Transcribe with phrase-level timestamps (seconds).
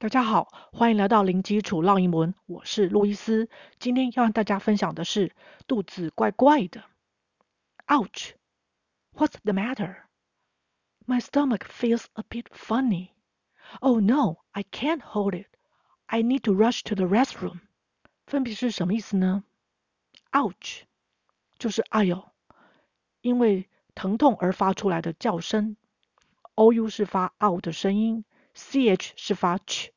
[0.00, 3.48] 大家好，欢迎来到零基础绕英文，我是路易斯。
[3.80, 5.34] 今天要和大家分享的是
[5.66, 6.84] 肚子怪怪的。
[7.88, 8.34] Ouch!
[9.16, 9.96] What's the matter?
[11.04, 13.08] My stomach feels a bit funny.
[13.80, 15.48] Oh no, I can't hold it.
[16.06, 17.58] I need to rush to the restroom.
[18.24, 19.42] 分别是什么意思呢
[20.30, 20.82] ？Ouch
[21.58, 22.30] 就是哎呦，
[23.20, 25.76] 因为疼痛而发出来的叫声。
[26.54, 28.24] ou 是发 out 的声音。
[28.58, 29.92] Ch 是发 ch，ouch，ouch。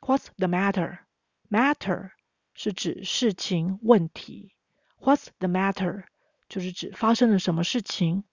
[0.00, 2.10] What's the matter？matter
[2.54, 4.54] 是指事情、问题。
[4.98, 6.04] What's the matter？
[6.48, 8.24] 就是指发生了什么事情。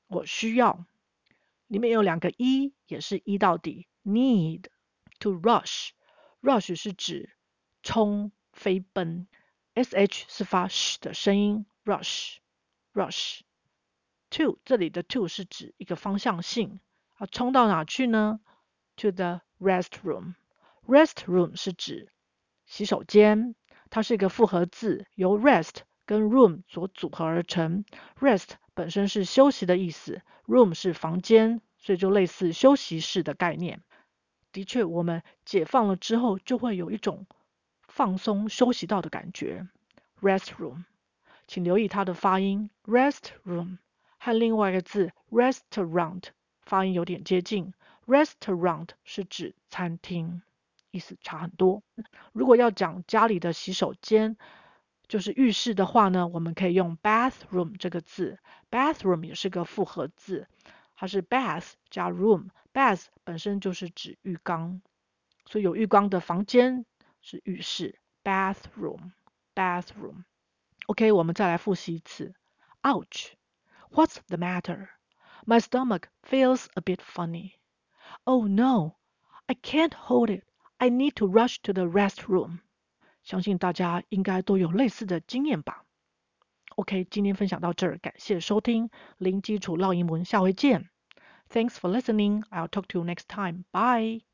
[0.07, 0.87] 我需要。
[1.73, 3.89] 里面有两个一也是一到底。
[4.05, 4.67] Need
[5.21, 7.35] to rush，rush 是指
[7.83, 9.27] 冲、飞奔。
[9.75, 11.65] sh 是发 sh 的声音。
[11.87, 13.41] rush，rush。
[14.29, 16.79] to 这里的 to 是指一个方向性。
[17.15, 18.41] 啊，冲到哪去呢
[18.97, 20.35] ？To the restroom。
[20.87, 22.13] restroom 是指
[22.67, 23.55] 洗手间，
[23.89, 27.85] 它是一个复合字，由 rest 跟 room 所组合而成。
[28.21, 30.23] rest 本身是休息的意思。
[30.47, 33.83] Room 是房间，所以就类似休息室的概念。
[34.51, 37.27] 的确，我们解放了之后，就会有一种
[37.89, 39.67] 放松休息到的感觉。
[40.21, 40.85] Restroom，
[41.47, 42.71] 请留意它的发音。
[42.85, 43.79] Restroom
[44.19, 46.25] 和另外一个字 restaurant
[46.61, 47.73] 发音有点接近。
[48.07, 50.43] Restaurant 是指餐厅，
[50.91, 51.83] 意思差很多。
[52.33, 54.37] 如果要讲家里的洗手间，
[55.13, 58.39] 就是浴室的话呢，我们可以用 bathroom 这个字
[58.71, 60.49] ，bathroom 也是个复合字，
[60.97, 64.81] 它是 bath 加 room，bath 本身就是指浴缸，
[65.45, 66.87] 所以有浴缸的房间
[67.21, 70.25] 是浴室，bathroom，bathroom。
[70.87, 72.35] OK，我们再来复习一次。
[72.81, 77.57] Ouch！What's the matter？My stomach feels a bit funny.
[78.25, 78.95] Oh no!
[79.45, 80.45] I can't hold it.
[80.79, 82.61] I need to rush to the restroom.
[83.23, 85.85] 相信大家应该都有类似的经验吧。
[86.77, 90.89] OK，今天分享到这儿，感谢收听零基础绕英文，下回见。
[91.51, 92.43] Thanks for listening.
[92.51, 93.65] I'll talk to you next time.
[93.71, 94.32] Bye.